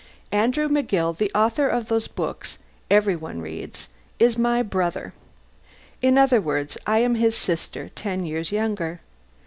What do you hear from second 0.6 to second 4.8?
McGill, the author of those books every one reads, is my